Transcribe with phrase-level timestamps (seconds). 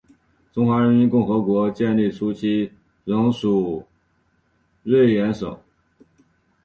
[0.51, 2.71] 中华人民共和国建立初期
[3.05, 3.85] 仍属
[4.83, 5.55] 绥远省。